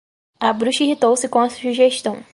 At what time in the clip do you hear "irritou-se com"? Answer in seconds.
0.83-1.37